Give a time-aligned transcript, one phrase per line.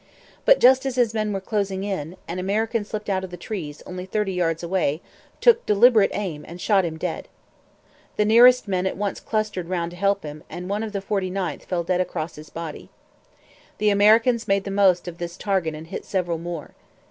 [0.45, 3.83] But, just as his men were closing in, an American stepped out of the trees,
[3.85, 4.99] only thirty yards away,
[5.39, 7.27] took deliberate aim, and shot him dead.
[8.15, 11.65] The nearest men at once clustered round to help him, and one of the 49th
[11.65, 12.89] fell dead across his body.
[13.77, 16.71] The Americans made the most of this target and hit several more.